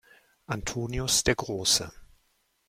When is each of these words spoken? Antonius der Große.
Antonius 0.47 1.23
der 1.25 1.35
Große. 1.35 1.91